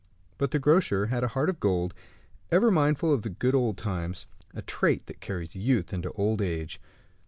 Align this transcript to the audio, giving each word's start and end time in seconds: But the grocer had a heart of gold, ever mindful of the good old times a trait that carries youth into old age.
But 0.39 0.49
the 0.49 0.57
grocer 0.57 1.05
had 1.13 1.23
a 1.23 1.27
heart 1.27 1.47
of 1.47 1.59
gold, 1.59 1.93
ever 2.49 2.71
mindful 2.71 3.13
of 3.13 3.21
the 3.21 3.29
good 3.29 3.53
old 3.53 3.77
times 3.77 4.25
a 4.51 4.63
trait 4.63 5.05
that 5.05 5.21
carries 5.21 5.53
youth 5.55 5.93
into 5.93 6.11
old 6.13 6.41
age. 6.41 6.81